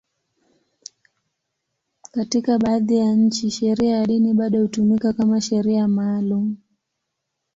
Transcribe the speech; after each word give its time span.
Katika 2.11 2.57
baadhi 2.59 2.97
ya 2.97 3.13
nchi, 3.15 3.51
sheria 3.51 3.97
ya 3.97 4.05
dini 4.05 4.33
bado 4.33 4.61
hutumika 4.61 5.13
kama 5.13 5.41
sheria 5.41 5.87
maalum. 5.87 6.55